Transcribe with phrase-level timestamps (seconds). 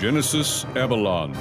[0.00, 1.34] Genesis Avalon.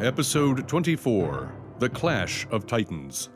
[0.00, 3.28] Episode 24 The Clash of Titans.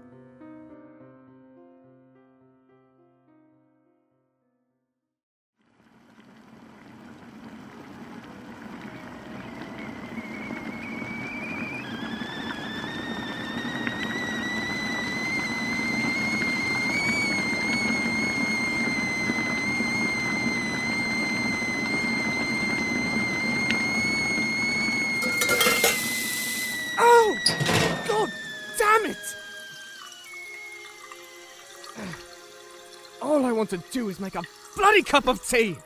[33.36, 34.42] All I want to do is make a
[34.74, 35.76] bloody cup of tea!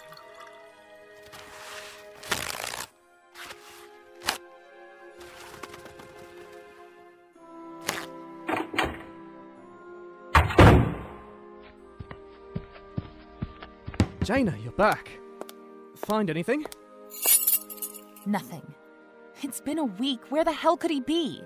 [14.23, 15.11] Jaina, you're back.
[15.97, 16.65] Find anything?
[18.27, 18.63] Nothing.
[19.43, 20.21] It's been a week.
[20.31, 21.43] Where the hell could he be?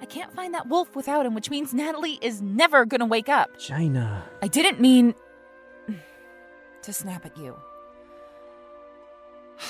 [0.00, 3.58] I can't find that wolf without him, which means Natalie is never gonna wake up.
[3.58, 4.24] Jaina.
[4.42, 5.14] I didn't mean
[6.82, 7.56] to snap at you.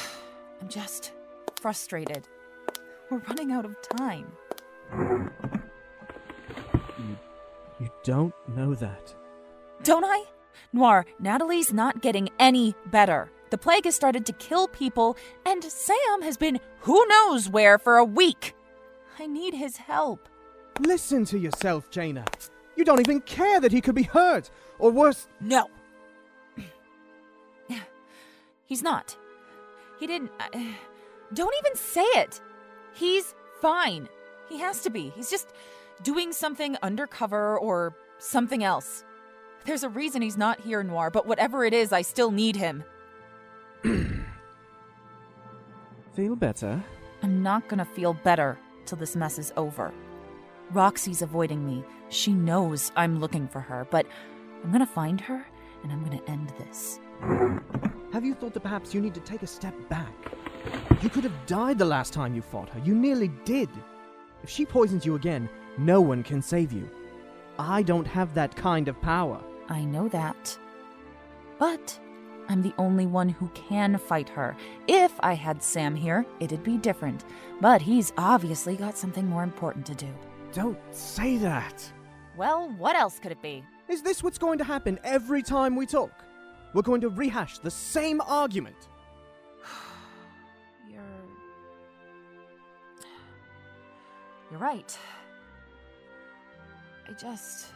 [0.60, 1.12] I'm just
[1.60, 2.28] frustrated.
[3.10, 4.32] We're running out of time.
[7.80, 9.14] You don't know that.
[9.82, 10.24] Don't I?
[10.72, 13.30] Noir, Natalie's not getting any better.
[13.50, 17.96] The plague has started to kill people, and Sam has been who knows where for
[17.96, 18.54] a week.
[19.18, 20.28] I need his help.
[20.80, 22.24] Listen to yourself, Jaina.
[22.76, 25.26] You don't even care that he could be hurt, or worse.
[25.40, 25.68] No.
[28.66, 29.16] He's not.
[29.98, 30.30] He didn't.
[30.38, 30.58] Uh,
[31.32, 32.40] don't even say it.
[32.92, 34.08] He's fine.
[34.48, 35.10] He has to be.
[35.16, 35.48] He's just
[36.02, 39.04] doing something undercover or something else.
[39.64, 42.84] There's a reason he's not here, Noir, but whatever it is, I still need him.
[46.14, 46.84] Feel better?
[47.22, 49.92] I'm not gonna feel better till this mess is over.
[50.72, 51.84] Roxy's avoiding me.
[52.08, 54.06] She knows I'm looking for her, but
[54.64, 55.46] I'm gonna find her
[55.82, 56.98] and I'm gonna end this.
[58.12, 60.12] Have you thought that perhaps you need to take a step back?
[61.02, 62.80] You could have died the last time you fought her.
[62.80, 63.68] You nearly did.
[64.42, 66.88] If she poisons you again, no one can save you.
[67.58, 69.40] I don't have that kind of power.
[69.68, 70.58] I know that.
[71.58, 71.98] But
[72.48, 74.56] I'm the only one who can fight her.
[74.86, 77.24] If I had Sam here, it'd be different.
[77.60, 80.08] But he's obviously got something more important to do.
[80.52, 81.92] Don't say that.
[82.36, 83.64] Well, what else could it be?
[83.88, 86.24] Is this what's going to happen every time we talk?
[86.72, 88.88] We're going to rehash the same argument.
[90.90, 91.02] You're.
[94.50, 94.98] You're right.
[97.08, 97.66] I just.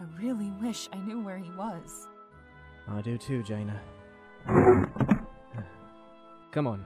[0.00, 2.08] I really wish I knew where he was.
[2.88, 3.80] I do too, Jaina.
[6.50, 6.84] Come on,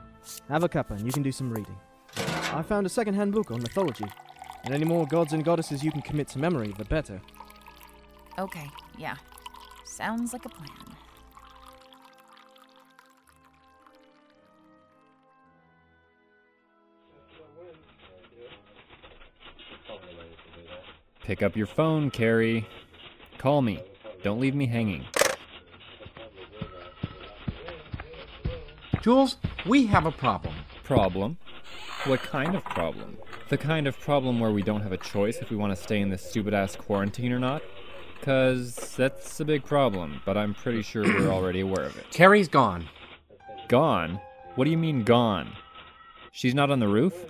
[0.48, 1.76] have a cuppa and you can do some reading.
[2.52, 4.06] I found a second-hand book on mythology,
[4.64, 7.20] and any more gods and goddesses you can commit to memory, the better.
[8.38, 9.16] Okay, yeah.
[9.84, 10.70] Sounds like a plan.
[21.24, 22.66] Pick up your phone, Carrie.
[23.38, 23.82] Call me.
[24.22, 25.04] Don't leave me hanging.
[29.06, 30.52] Jules, we have a problem.
[30.82, 31.36] Problem?
[32.06, 33.16] What kind of problem?
[33.50, 36.00] The kind of problem where we don't have a choice if we want to stay
[36.00, 37.62] in this stupid ass quarantine or not?
[38.18, 42.10] Because that's a big problem, but I'm pretty sure we're already aware of it.
[42.10, 42.88] Carrie's gone.
[43.68, 44.18] Gone?
[44.56, 45.52] What do you mean gone?
[46.32, 47.26] She's not on the roof?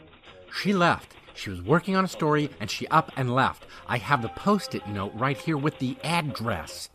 [0.51, 1.15] She left.
[1.35, 3.67] She was working on a story and she up and left.
[3.87, 6.89] I have the post it note right here with the address.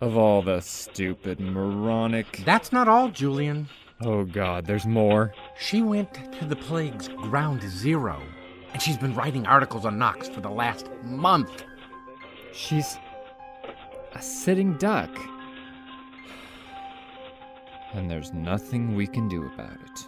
[0.00, 2.42] Of all the stupid, moronic.
[2.44, 3.68] That's not all, Julian.
[4.00, 5.32] Oh god, there's more.
[5.58, 8.22] She went to the plague's ground zero,
[8.72, 11.64] and she's been writing articles on Nox for the last month.
[12.52, 12.96] She's
[14.14, 15.10] a sitting duck.
[17.92, 20.06] And there's nothing we can do about it.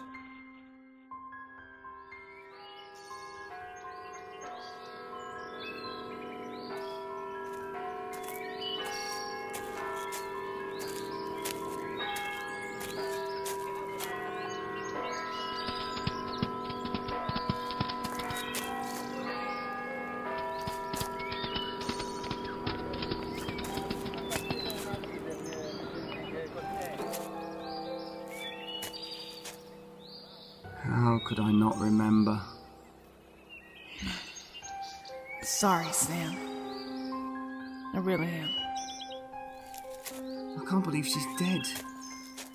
[40.71, 41.67] Can't believe she's dead.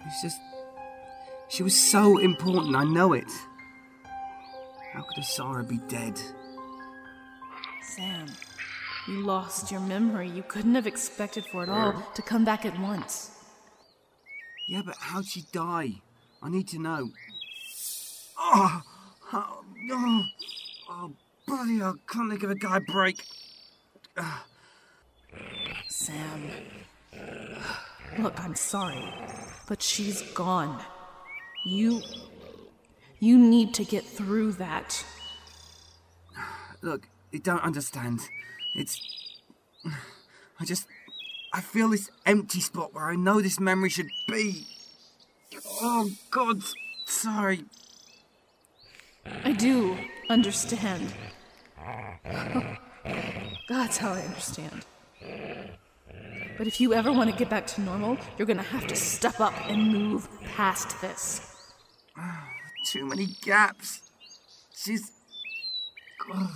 [0.06, 0.40] It's just.
[1.48, 3.30] She was so important, I know it.
[4.92, 6.18] How could Asara be dead?
[7.82, 8.26] Sam,
[9.06, 10.30] you lost your memory.
[10.30, 13.30] You couldn't have expected for it all to come back at once.
[14.66, 16.00] Yeah, but how'd she die?
[16.42, 17.10] I need to know.
[18.38, 18.82] Oh,
[19.32, 20.22] oh, oh,
[20.88, 21.12] oh
[21.46, 23.22] bloody hell, can't they give a guy a break?
[25.88, 26.50] Sam.
[28.18, 29.12] Look, I'm sorry,
[29.68, 30.82] but she's gone.
[31.64, 32.02] You.
[33.18, 35.04] You need to get through that.
[36.82, 38.20] Look, you don't understand.
[38.74, 39.00] It's.
[40.60, 40.86] I just.
[41.52, 44.66] I feel this empty spot where I know this memory should be.
[45.80, 46.62] Oh, God,
[47.06, 47.64] sorry.
[49.44, 49.96] I do
[50.28, 51.12] understand.
[53.68, 54.84] That's how I understand.
[56.58, 59.40] But if you ever want to get back to normal, you're gonna have to step
[59.40, 61.40] up and move past this.
[62.86, 64.00] Too many gaps.
[64.74, 65.12] She's.
[66.26, 66.48] God.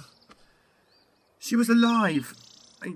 [1.38, 2.35] She was alive.
[2.82, 2.94] I.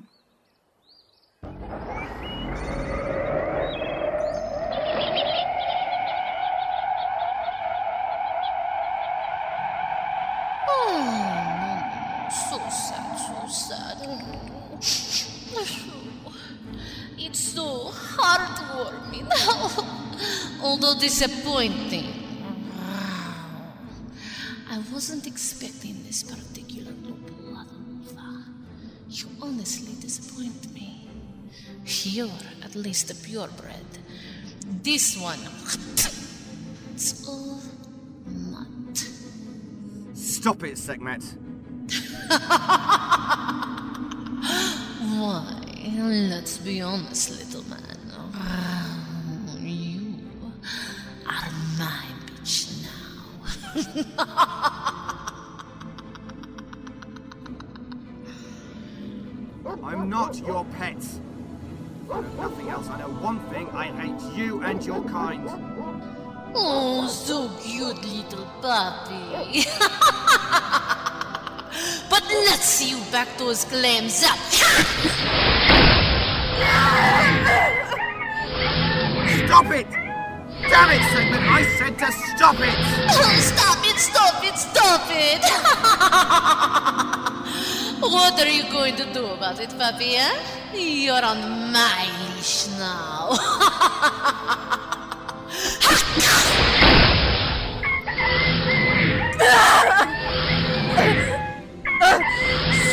[12.30, 13.98] So sad, so sad.
[17.34, 19.26] It's so heartwarming,
[20.62, 22.06] although disappointing.
[24.70, 28.44] I wasn't expecting this particular Lupulada.
[29.10, 31.08] You honestly disappoint me.
[31.84, 32.30] You're
[32.62, 33.98] at least a purebred.
[34.84, 35.40] This one,
[36.94, 37.60] it's all
[38.28, 38.96] mud.
[40.14, 41.24] Stop it, Sekhmet.
[45.18, 45.64] Why?
[46.06, 47.80] Let's be honest, little man.
[48.12, 50.16] Oh, you
[51.26, 53.24] are my bitch now.
[59.82, 61.02] I'm not your pet.
[62.10, 62.90] I know nothing else.
[62.90, 63.66] I know one thing.
[63.70, 65.48] I hate you and your kind.
[66.54, 69.64] Oh, so cute, little puppy.
[72.10, 75.60] but let's see you back those clams up.
[79.46, 79.86] Stop it!
[80.68, 81.42] Damn it, Sekhmet!
[81.46, 82.74] I said to stop it!
[83.10, 85.44] Oh, stop it, stop it, stop it!
[88.00, 90.16] what are you going to do about it, puppy?
[90.16, 90.34] Eh?
[90.74, 93.34] You're on my leash now.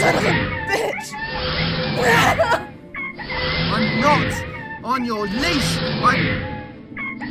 [0.01, 0.33] Son of a
[0.67, 1.07] bitch!
[4.91, 5.77] On your leash!
[5.79, 6.43] I'm.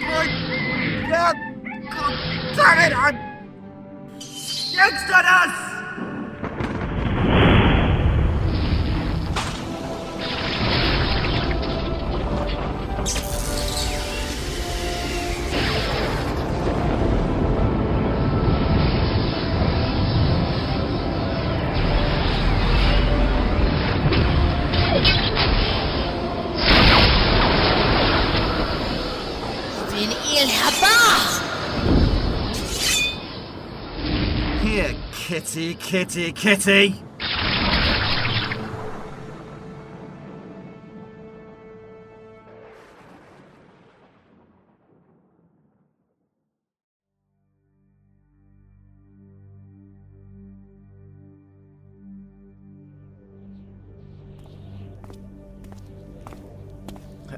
[0.01, 0.27] I.
[1.11, 1.37] God,
[1.91, 2.15] God
[2.57, 2.97] damn it!
[2.97, 3.17] I'm.
[4.79, 5.70] Exodus!
[35.41, 36.95] Kitty, kitty, kitty!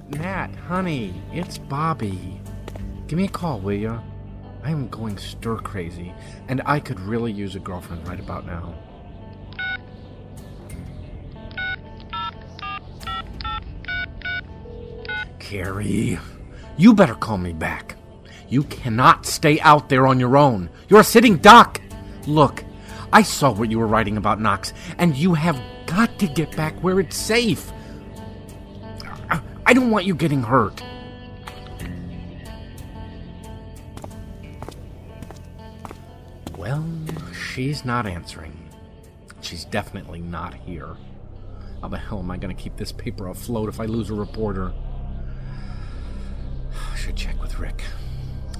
[0.08, 2.40] Nat, honey, it's Bobby.
[3.06, 4.00] Give me a call, will ya?
[4.62, 6.14] I am going stir crazy,
[6.48, 8.74] and I could really use a girlfriend right about now.
[15.38, 16.18] Carrie,
[16.76, 17.96] you better call me back.
[18.48, 20.68] You cannot stay out there on your own.
[20.88, 21.80] You're a sitting duck.
[22.26, 22.64] Look,
[23.12, 26.74] I saw what you were writing about Nox, and you have got to get back
[26.82, 27.72] where it's safe.
[29.30, 30.82] I- I don't want you getting hurt.
[36.62, 36.86] Well,
[37.34, 38.56] she's not answering.
[39.40, 40.94] She's definitely not here.
[41.80, 44.14] How the hell am I going to keep this paper afloat if I lose a
[44.14, 44.72] reporter?
[46.92, 47.82] I should check with Rick.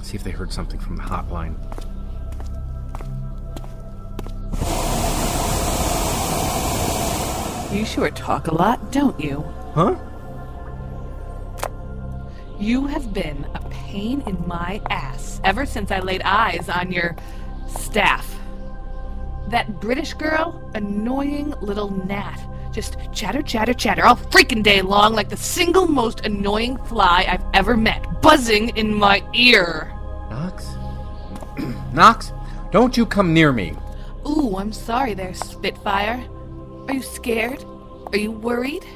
[0.02, 1.54] See if they heard something from the hotline.
[7.72, 9.42] You sure talk a lot, don't you?
[9.74, 9.94] Huh?
[12.58, 17.14] You have been a pain in my ass ever since I laid eyes on your
[17.78, 18.38] staff.
[19.48, 22.40] That British girl, annoying little gnat.
[22.72, 27.44] Just chatter, chatter, chatter all freaking day long like the single most annoying fly I've
[27.52, 29.92] ever met, buzzing in my ear.
[30.30, 30.66] Nox?
[31.92, 32.32] Nox,
[32.70, 33.74] don't you come near me.
[34.26, 36.24] Ooh, I'm sorry there, Spitfire.
[36.88, 37.64] Are you scared?
[38.12, 38.86] Are you worried?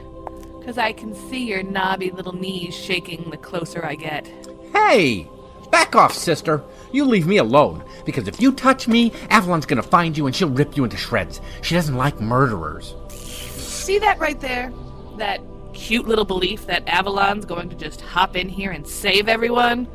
[0.58, 4.26] Because I can see your knobby little knees shaking the closer I get.
[4.72, 5.28] Hey!
[5.70, 6.62] Back off, sister.
[6.92, 10.48] You leave me alone, because if you touch me, Avalon's gonna find you and she'll
[10.48, 11.40] rip you into shreds.
[11.62, 12.94] She doesn't like murderers.
[13.10, 14.72] See that right there?
[15.18, 15.40] That
[15.76, 19.86] cute little belief that Avalon's going to just hop in here and save everyone?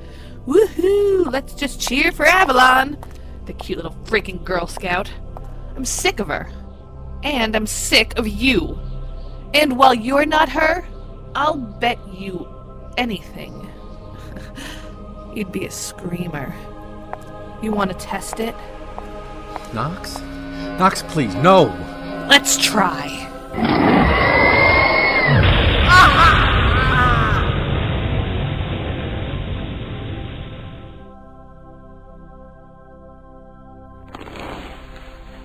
[0.45, 1.31] Woohoo!
[1.31, 2.97] Let's just cheer for Avalon!
[3.45, 5.11] The cute little freaking Girl Scout.
[5.75, 6.49] I'm sick of her.
[7.23, 8.79] And I'm sick of you.
[9.53, 10.85] And while you're not her,
[11.35, 12.47] I'll bet you
[12.97, 13.70] anything.
[15.33, 16.53] You'd be a screamer.
[17.61, 18.55] You want to test it?
[19.73, 20.19] Nox?
[20.77, 21.65] Nox, please, no!
[22.29, 23.27] Let's try.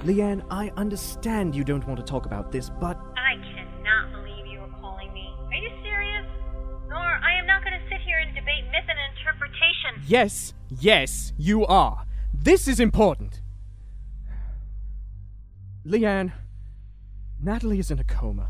[0.05, 3.35] Leanne, I understand you don't want to talk about this, but I
[9.27, 10.03] interpretation.
[10.07, 12.07] yes, yes, you are.
[12.33, 13.41] This is important.
[15.87, 16.33] Leanne,
[17.43, 18.49] Natalie is in a coma.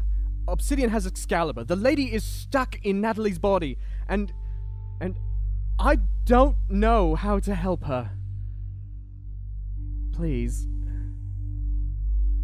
[0.48, 1.64] Obsidian has Excalibur.
[1.64, 3.78] The lady is stuck in Natalie's body,
[4.08, 4.32] and.
[5.00, 5.16] and.
[5.78, 8.10] I don't know how to help her.
[10.12, 10.66] Please.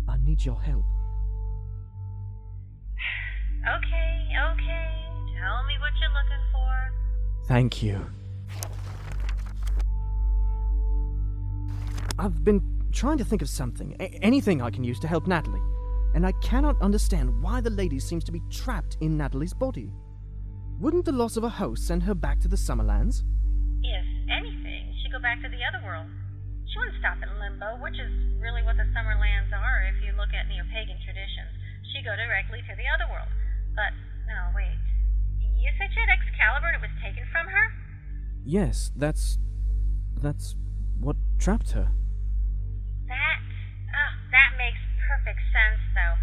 [0.06, 0.84] I need your help.
[3.62, 4.88] Okay, okay.
[5.40, 6.92] Tell me what you're looking for.
[7.48, 8.04] Thank you.
[12.18, 12.60] I've been
[12.92, 15.62] trying to think of something, a- anything I can use to help Natalie,
[16.14, 19.90] and I cannot understand why the lady seems to be trapped in Natalie's body.
[20.78, 23.22] Wouldn't the loss of a host send her back to the Summerlands?
[23.82, 26.06] If anything, she'd go back to the other world.
[26.68, 30.32] She wouldn't stop in limbo, which is really what the Summerlands are if you look
[30.32, 31.52] at neo pagan traditions.
[31.92, 33.28] She'd go directly to the other world.
[33.74, 33.92] But,
[34.28, 34.78] no, wait.
[35.56, 37.66] You said she had Excalibur and it was taken from her?
[38.44, 39.38] Yes, that's.
[40.20, 40.56] that's
[40.98, 41.92] what trapped her.
[43.12, 43.38] That,
[43.92, 46.16] oh, that makes perfect sense, though.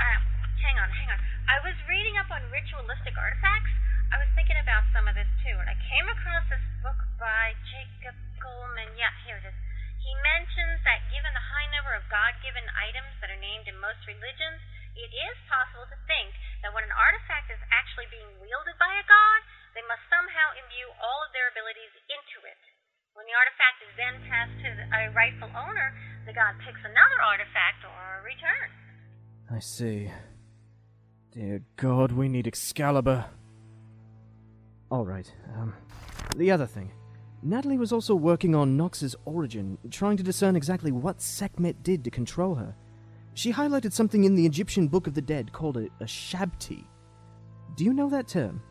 [0.00, 0.18] Uh,
[0.64, 1.20] hang on, hang on.
[1.52, 3.68] I was reading up on ritualistic artifacts.
[4.08, 7.52] I was thinking about some of this too, and I came across this book by
[7.68, 8.88] Jacob Coleman.
[8.96, 9.58] Yeah, here it is.
[10.00, 13.76] He mentions that given the high number of God given items that are named in
[13.76, 14.64] most religions,
[14.96, 16.32] it is possible to think
[16.64, 19.40] that when an artifact is actually being wielded by a god,
[19.76, 22.58] they must somehow imbue all of their abilities into it.
[23.14, 25.94] When the artifact is then passed to a rightful owner,
[26.30, 28.72] the god picks another artifact or returns.
[29.50, 30.10] I see.
[31.32, 33.24] Dear God, we need Excalibur.
[34.92, 35.74] Alright, um.
[36.36, 36.92] The other thing.
[37.42, 42.10] Natalie was also working on Nox's origin, trying to discern exactly what Sekhmet did to
[42.10, 42.76] control her.
[43.34, 46.84] She highlighted something in the Egyptian Book of the Dead called a, a Shabti.
[47.76, 48.62] Do you know that term?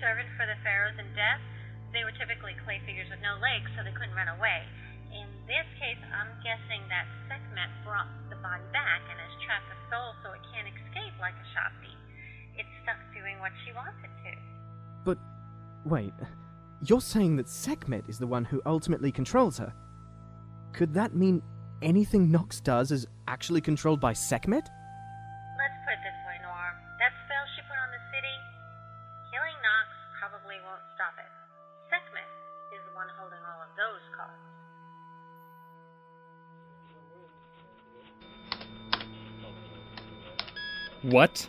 [0.00, 1.42] Servant for the pharaohs in death.
[1.92, 4.62] They were typically clay figures with no legs, so they couldn't run away.
[5.10, 9.78] In this case, I'm guessing that Sekhmet brought the body back and has trapped the
[9.90, 11.94] soul so it can't escape like a Shabti.
[12.54, 14.32] It's stuck doing what she wants it to.
[15.04, 15.18] But,
[15.84, 16.14] wait.
[16.82, 19.74] You're saying that Sekhmet is the one who ultimately controls her?
[20.72, 21.42] Could that mean
[21.82, 24.68] anything Nox does is actually controlled by Sekhmet?
[41.10, 41.48] What?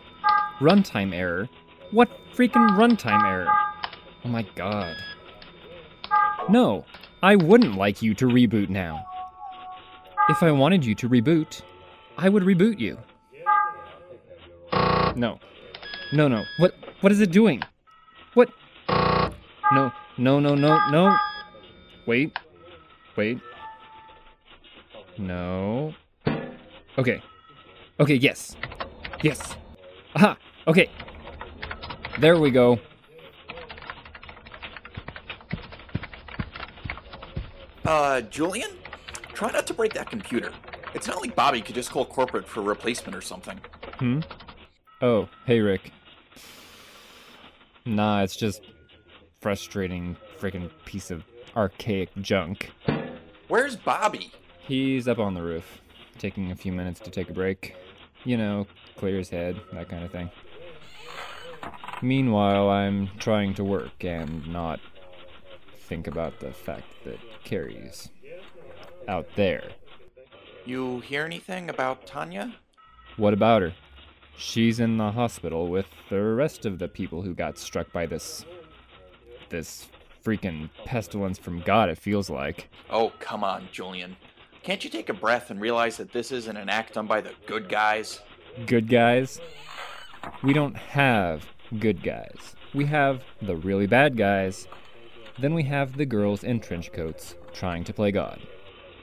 [0.59, 1.47] Runtime error?
[1.91, 3.47] What freaking runtime error?
[4.25, 4.95] Oh my god.
[6.49, 6.85] No,
[7.21, 9.05] I wouldn't like you to reboot now.
[10.29, 11.61] If I wanted you to reboot,
[12.17, 12.97] I would reboot you.
[15.15, 15.39] No.
[16.11, 16.43] No, no.
[16.57, 17.61] What what is it doing?
[18.33, 18.49] What?
[19.71, 21.15] No, no, no, no, no.
[22.07, 22.37] Wait.
[23.15, 23.39] Wait.
[25.17, 25.93] No.
[26.97, 27.21] Okay.
[27.99, 28.55] Okay, yes.
[29.21, 29.55] Yes.
[30.15, 30.37] Aha.
[30.67, 30.89] Okay.
[32.19, 32.79] There we go.
[37.85, 38.69] Uh, Julian?
[39.33, 40.51] Try not to break that computer.
[40.93, 43.59] It's not like Bobby could just call corporate for a replacement or something.
[43.95, 44.19] Hmm?
[45.01, 45.91] Oh, hey, Rick.
[47.85, 48.61] Nah, it's just
[49.39, 51.23] frustrating freaking piece of
[51.55, 52.71] archaic junk.
[53.47, 54.31] Where's Bobby?
[54.59, 55.81] He's up on the roof,
[56.17, 57.75] taking a few minutes to take a break.
[58.23, 60.29] You know, clear his head, that kind of thing.
[62.01, 64.79] Meanwhile, I'm trying to work and not
[65.79, 68.09] think about the fact that Carrie's
[69.07, 69.71] out there.
[70.65, 72.55] You hear anything about Tanya?
[73.17, 73.73] What about her?
[74.37, 78.45] She's in the hospital with the rest of the people who got struck by this.
[79.49, 79.87] this
[80.23, 82.69] freaking pestilence from God, it feels like.
[82.89, 84.15] Oh, come on, Julian.
[84.63, 87.33] Can't you take a breath and realize that this isn't an act done by the
[87.47, 88.19] good guys?
[88.67, 89.41] Good guys?
[90.43, 91.47] We don't have
[91.79, 92.55] good guys.
[92.73, 94.67] We have the really bad guys.
[95.39, 98.39] Then we have the girls in trench coats trying to play God.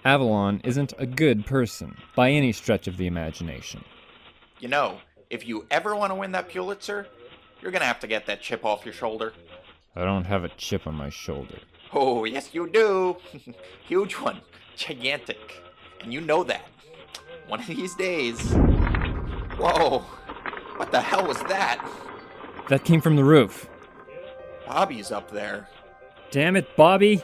[0.05, 3.85] Avalon isn't a good person by any stretch of the imagination.
[4.61, 4.99] You know,
[5.29, 7.09] if you ever want to win that Pulitzer,
[7.61, 9.33] you're gonna have to get that chip off your shoulder.
[9.97, 11.59] I don't have a chip on my shoulder.
[11.93, 13.17] Oh, yes, you do.
[13.89, 14.41] Huge one.
[14.77, 15.63] Gigantic.
[16.03, 16.69] And you know that.
[17.47, 18.39] One of these days.
[19.57, 20.01] Whoa.
[20.77, 21.85] What the hell was that?
[22.69, 23.69] That came from the roof.
[24.67, 25.69] Bobby's up there.
[26.31, 27.23] Damn it, Bobby!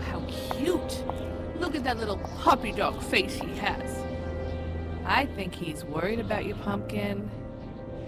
[0.00, 1.04] How cute!
[1.58, 4.02] Look at that little puppy dog face he has.
[5.06, 7.30] I think he's worried about you, Pumpkin.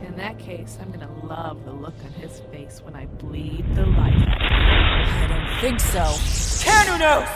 [0.03, 3.87] In that case, I'm gonna love the look on his face when I bleed the
[3.87, 5.23] life out of him.
[5.23, 6.05] I don't think so.
[6.27, 7.29] Cernunnos!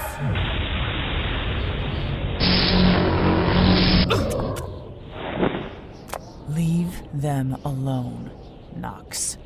[6.49, 8.31] Leave them alone,
[8.77, 9.39] Nox.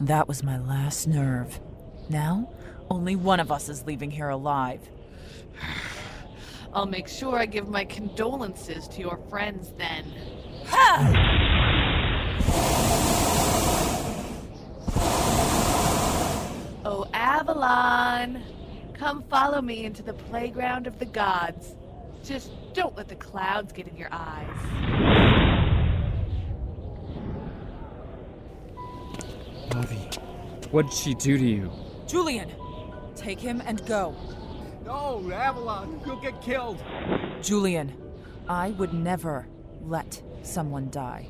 [0.00, 1.60] That was my last nerve.
[2.08, 2.48] Now,
[2.90, 4.80] only one of us is leaving here alive.
[6.72, 10.04] I'll make sure I give my condolences to your friends then.
[16.84, 18.42] Oh, Avalon!
[18.94, 21.74] Come follow me into the playground of the gods.
[22.24, 24.48] Just don't let the clouds get in your eyes.
[29.70, 30.08] Bobby.
[30.70, 31.70] What'd she do to you?
[32.06, 32.50] Julian,
[33.26, 34.14] take him and go.
[34.84, 36.80] No, Avalon, you'll get killed.
[37.42, 37.92] Julian,
[38.48, 39.48] I would never
[39.82, 41.26] let someone die.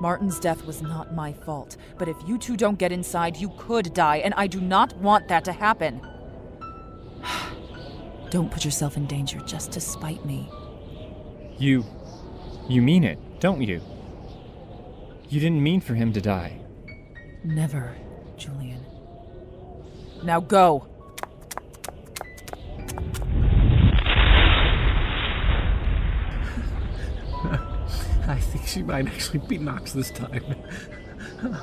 [0.00, 3.94] Martin's death was not my fault, but if you two don't get inside, you could
[3.94, 6.00] die, and I do not want that to happen.
[8.30, 10.50] don't put yourself in danger just to spite me.
[11.58, 11.84] You.
[12.68, 13.80] You mean it, don't you?
[15.28, 16.58] You didn't mean for him to die.
[17.44, 17.94] Never,
[18.36, 18.84] Julian.
[20.24, 20.89] Now go.
[28.70, 30.44] She might actually be Nox this time.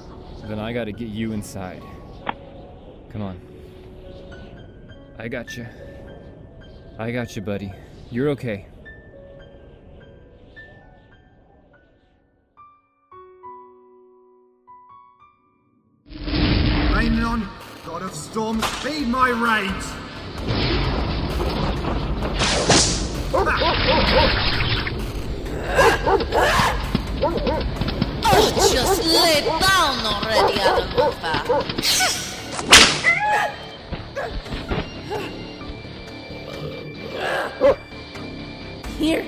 [0.43, 1.81] Then I gotta get you inside.
[3.09, 3.39] Come on.
[5.17, 5.65] I got you.
[6.97, 7.73] I got you, buddy.
[8.11, 8.65] You're okay.
[16.93, 17.47] Rainon,
[17.85, 19.71] god of storms, feed my rage!
[26.09, 26.63] Oh,
[28.71, 31.33] just lay down already, Aramufa.
[38.99, 39.25] Here,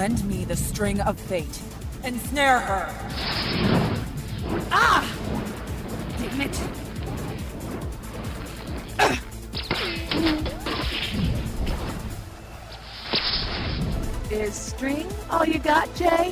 [0.00, 1.60] lend me the string of fate.
[2.04, 2.88] Ensnare her.
[4.72, 5.04] Ah!
[6.16, 6.58] Damn it.
[14.32, 16.30] Is string all you got, Jay?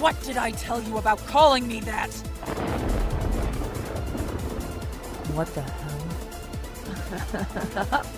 [0.00, 2.10] What did I tell you about calling me that?
[5.32, 6.02] What the hell?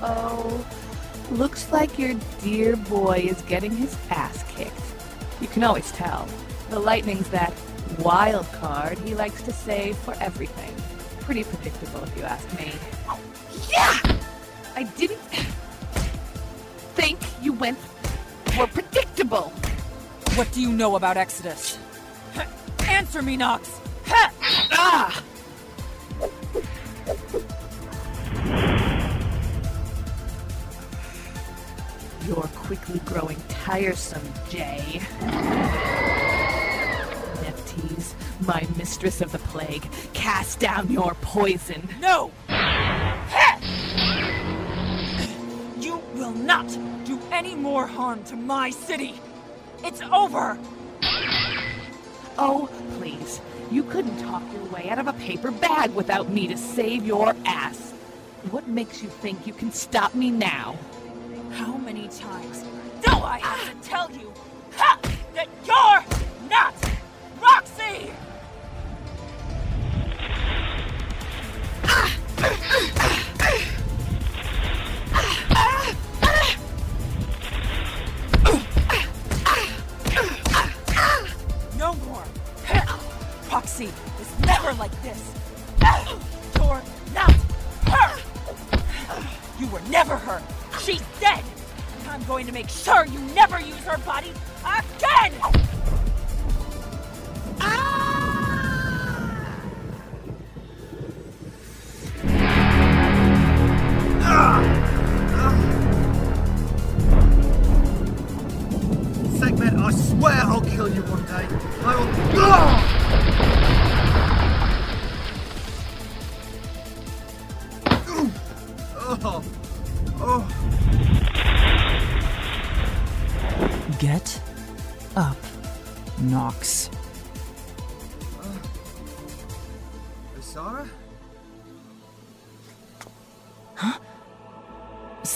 [0.03, 0.88] oh.
[1.31, 4.73] Looks like your dear boy is getting his ass kicked.
[5.43, 6.27] You can always tell.
[6.71, 7.53] The lightning's that
[7.99, 10.75] wild card he likes to save for everything.
[11.21, 12.73] Pretty predictable if you ask me.
[13.71, 14.19] Yeah!
[14.75, 15.19] I didn't
[16.97, 17.79] think you went
[18.57, 19.53] for predictable.
[20.35, 21.79] What do you know about Exodus?
[22.89, 23.71] Answer me, Nox!
[24.81, 25.23] Ah!
[32.29, 35.01] You're quickly growing tiresome, Jay.
[37.41, 38.15] Nephthys,
[38.47, 41.89] my mistress of the plague, cast down your poison.
[42.03, 42.31] No!
[45.81, 46.69] You will not
[47.07, 49.19] do any more harm to my city!
[49.83, 50.59] It's over!
[52.37, 53.41] Oh, please.
[53.71, 57.35] You couldn't talk your way out of a paper bag without me to save your
[57.47, 57.93] ass.
[58.51, 60.77] What makes you think you can stop me now?
[61.59, 62.63] How many times
[63.05, 64.33] do I have to tell you
[64.77, 64.97] ha,
[65.35, 66.73] that you're not
[67.43, 68.13] Roxy?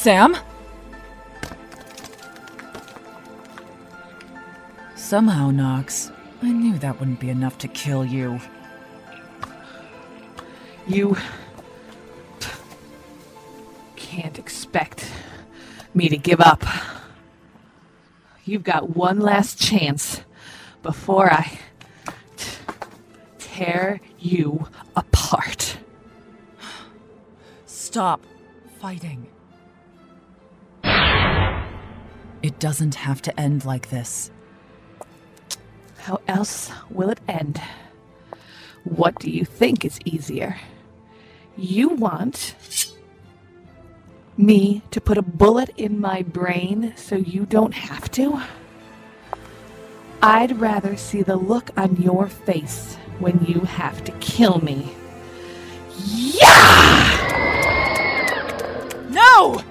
[0.03, 0.37] Sam?
[4.97, 6.11] Somehow, Nox,
[6.43, 8.41] I knew that wouldn't be enough to kill you.
[10.89, 11.17] You
[13.95, 15.09] can't expect
[15.95, 16.65] me to give up.
[18.45, 20.23] You've got one last chance
[20.83, 21.61] before I
[23.39, 25.79] tear you apart.
[27.67, 28.27] Stop
[28.81, 29.29] fighting.
[32.63, 34.31] Doesn't have to end like this.
[35.99, 37.61] How else will it end?
[38.85, 40.61] What do you think is easier?
[41.57, 42.55] You want
[44.37, 48.41] me to put a bullet in my brain so you don't have to?
[50.23, 54.95] I'd rather see the look on your face when you have to kill me.
[55.99, 57.19] Yeah!
[59.11, 59.65] No!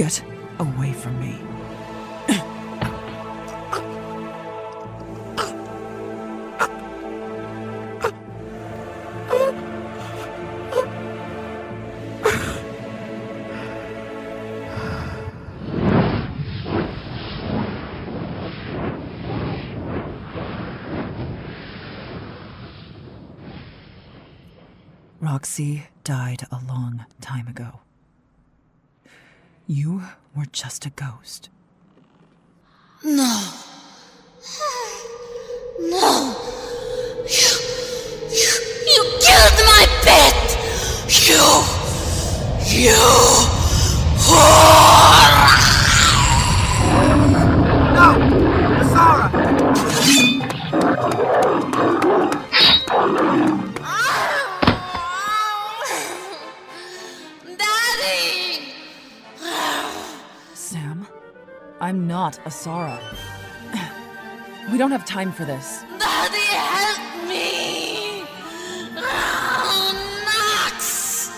[0.00, 0.24] Get
[0.58, 1.36] away from me.
[25.20, 27.80] Roxy died a long time ago.
[29.70, 30.02] You
[30.34, 31.48] were just a ghost.
[33.04, 33.52] No.
[35.78, 36.36] No.
[37.22, 37.52] You,
[38.30, 38.52] you,
[38.90, 40.34] you killed my pet.
[41.06, 41.38] You.
[42.66, 43.59] You.
[62.10, 62.98] Not Asara.
[64.72, 65.84] We don't have time for this.
[65.96, 68.24] Daddy, help me!
[68.96, 69.94] Oh,
[70.26, 71.30] Nox!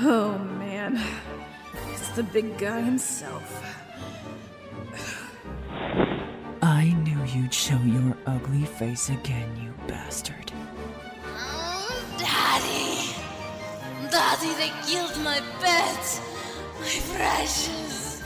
[0.00, 1.00] Oh man.
[1.92, 3.81] It's the big guy himself.
[7.34, 10.52] You'd show your ugly face again, you bastard.
[12.18, 13.14] Daddy!
[14.10, 16.20] Daddy, they killed my pet!
[16.78, 18.22] My precious!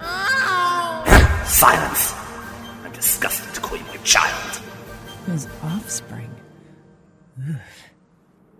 [0.00, 1.44] Oh!
[1.46, 2.14] Silence!
[2.84, 4.62] I'm disgusted to call you my child.
[5.26, 6.34] His offspring.
[7.38, 7.56] Ugh.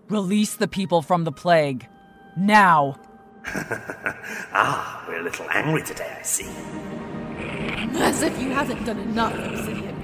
[0.09, 1.87] Release the people from the plague.
[2.37, 2.99] Now!
[3.45, 6.47] ah, we're a little angry today, I see.
[7.95, 9.95] As if you haven't done enough, Obsidian.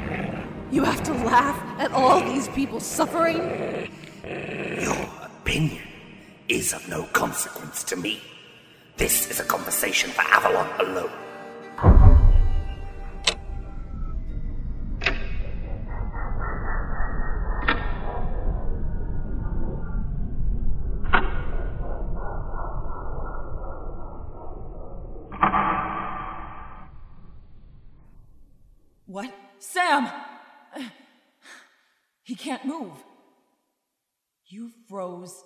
[0.71, 3.37] You have to laugh at all these people suffering?
[4.23, 5.81] Your opinion
[6.47, 8.21] is of no consequence to me.
[8.97, 11.11] This is a conversation for Avalon alone.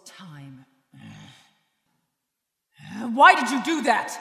[0.05, 0.65] Time.
[3.13, 4.17] Why did you do that?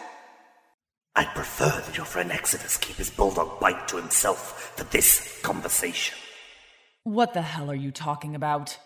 [1.14, 6.16] I prefer that your friend Exodus keep his bulldog bite to himself for this conversation.
[7.04, 8.78] What the hell are you talking about?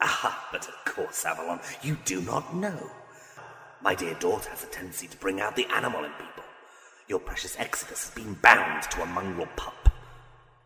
[0.00, 2.90] Ah, but of course, Avalon, you do not know.
[3.82, 6.44] My dear daughter has a tendency to bring out the animal in people.
[7.08, 9.88] Your precious Exodus has been bound to a mongrel pup.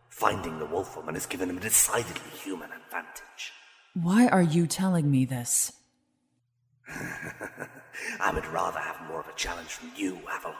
[0.09, 3.53] Finding the wolf woman has given him a decidedly human advantage.
[3.93, 5.73] Why are you telling me this?
[8.19, 10.55] I would rather have more of a challenge from you, Avalon.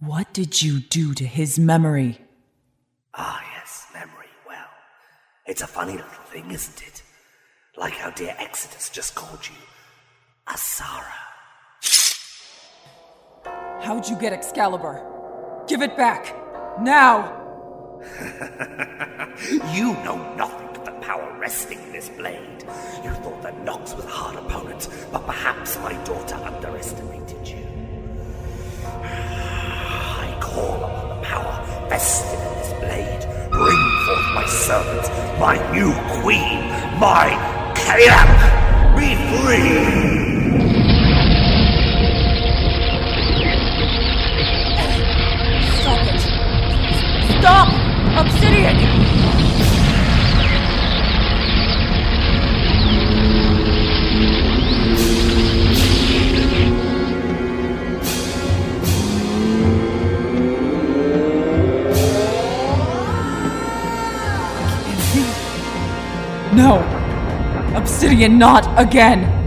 [0.00, 2.20] What did you do to his memory?
[3.14, 4.26] Ah, yes, memory.
[4.46, 4.66] Well,
[5.46, 7.02] it's a funny little thing, isn't it?
[7.76, 9.54] Like how dear Exodus just called you
[10.48, 11.04] Asara.
[13.80, 15.04] How'd you get Excalibur?
[15.66, 16.36] Give it back!
[16.80, 17.38] Now!
[19.72, 20.61] you know nothing
[21.02, 22.64] power resting in this blade.
[23.04, 27.66] You thought that Nox was a hard opponent, but perhaps my daughter underestimated you.
[28.84, 33.22] I call upon the power vested in this blade.
[33.50, 35.08] Bring forth my servant,
[35.40, 37.34] my new queen, my
[37.74, 38.28] Caleb!
[38.96, 40.22] Be free!
[47.40, 47.68] Stop!
[48.16, 49.21] Obsidian!
[68.22, 69.41] Obsidian, not again!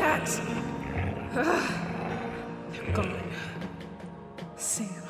[0.00, 0.40] That.
[1.34, 1.84] Ah,
[2.72, 3.22] they're gone.
[4.56, 5.02] Sam.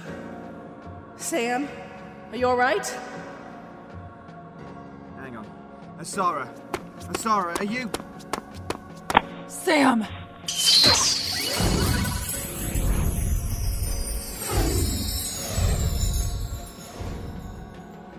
[1.16, 1.68] Sam,
[2.32, 2.86] are you alright?
[5.16, 5.46] Hang on.
[6.00, 6.48] Asara.
[7.12, 7.88] Asara, are you.
[9.46, 10.04] Sam!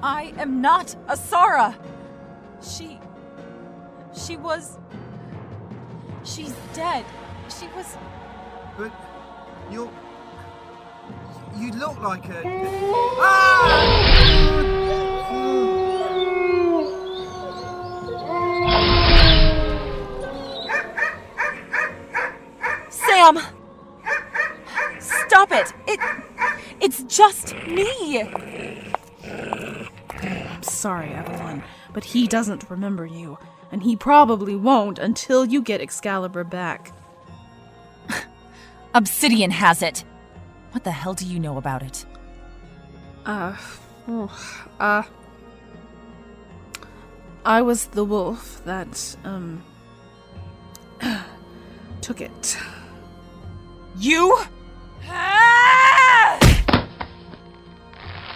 [0.01, 1.75] I am not Asara.
[2.61, 2.97] She.
[4.13, 4.77] She was.
[6.33, 7.03] She's dead.
[7.49, 7.97] She was.
[8.77, 8.91] But.
[9.69, 9.91] You're.
[11.57, 12.41] You look like a.
[13.19, 14.01] Ah!
[22.89, 23.39] Sam!
[24.99, 25.73] Stop it!
[25.85, 25.99] It.
[26.79, 28.21] It's just me!
[30.23, 31.63] I'm sorry, Evelyn,
[31.93, 33.37] but he doesn't remember you,
[33.81, 36.93] and he probably won't until you get Excalibur back.
[38.93, 40.03] Obsidian has it.
[40.71, 42.05] What the hell do you know about it?
[43.25, 43.57] Uh,
[44.79, 45.01] uh,
[47.43, 49.63] I was the wolf that, um,
[52.01, 52.57] took it.
[53.97, 54.37] You?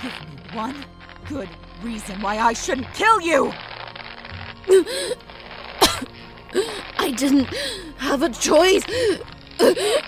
[0.01, 0.83] Give me one
[1.29, 1.49] good
[1.83, 3.53] reason why I shouldn't kill you!
[6.97, 7.47] I didn't
[7.97, 8.83] have a choice.
[9.57, 10.03] The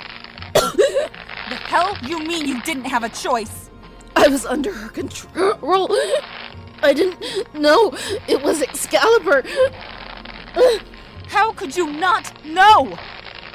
[1.49, 3.69] hell you mean you didn't have a choice?
[4.15, 5.89] I was under her control.
[6.81, 7.93] I didn't know
[8.27, 9.43] it was Excalibur.
[11.27, 12.97] How could you not know?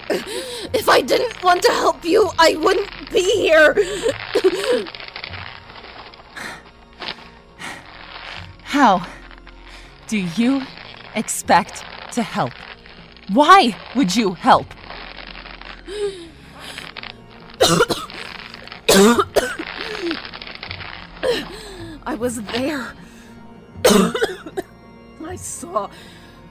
[0.09, 3.74] If I didn't want to help you, I wouldn't be here.
[8.62, 9.07] How
[10.07, 10.62] do you
[11.14, 12.52] expect to help?
[13.28, 14.66] Why would you help?
[22.04, 22.94] I was there.
[25.24, 25.88] I saw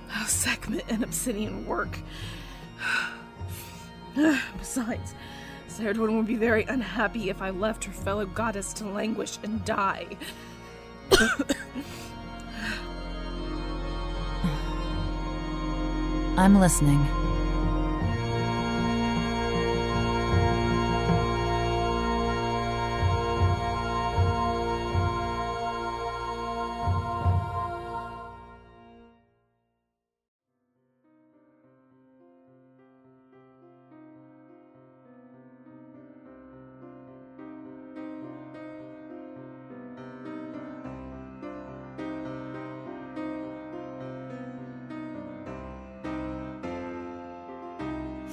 [0.07, 1.99] how Sekhmet and Obsidian work.
[4.57, 5.13] Besides,
[5.69, 10.07] Ceridwen would be very unhappy if I left her fellow goddess to languish and die.
[16.37, 17.20] I'm listening.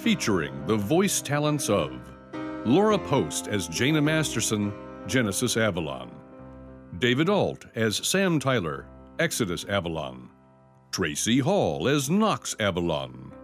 [0.09, 1.93] Featuring the voice talents of
[2.65, 4.73] Laura Post as Jaina Masterson,
[5.07, 6.11] Genesis Avalon,
[6.99, 8.87] David Alt as Sam Tyler,
[9.19, 10.31] Exodus Avalon,
[10.93, 13.35] Tracy Hall as Nox Avalon,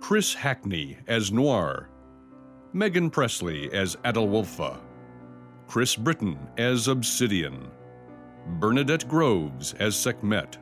[0.00, 1.88] Chris Hackney as Noir,
[2.74, 4.78] Megan Presley as Adelwolfa,
[5.68, 7.70] Chris Britton as Obsidian,
[8.58, 10.58] Bernadette Groves as Sekhmet,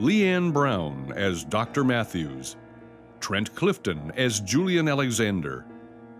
[0.00, 1.84] Leanne Brown as Dr.
[1.84, 2.56] Matthews,
[3.20, 5.64] Trent Clifton as Julian Alexander,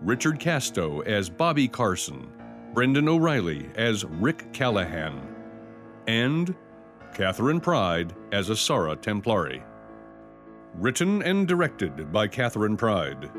[0.01, 2.31] Richard Casto as Bobby Carson,
[2.73, 5.35] Brendan O'Reilly as Rick Callahan,
[6.07, 6.55] and
[7.13, 9.63] Catherine Pride as Asara Templari.
[10.75, 13.29] Written and directed by Catherine Pride.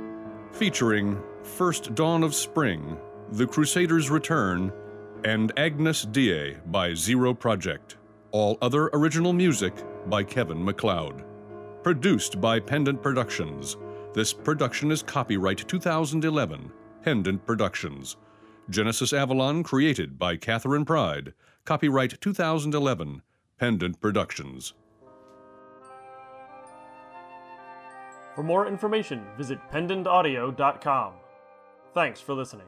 [0.53, 2.99] Featuring First Dawn of Spring,
[3.33, 4.73] The Crusaders Return,
[5.25, 7.97] and Agnus Dei by Zero Project.
[8.33, 9.73] All other original music
[10.07, 11.25] by Kevin MacLeod.
[11.83, 13.79] Produced by Pendant Productions.
[14.13, 16.71] This production is copyright 2011,
[17.03, 18.19] Pendant Productions.
[18.69, 21.33] Genesis Avalon created by Catherine Pride.
[21.65, 23.23] Copyright 2011,
[23.59, 24.75] Pendant Productions.
[28.35, 31.15] For more information, visit pendantaudio.com.
[31.95, 32.67] Thanks for listening.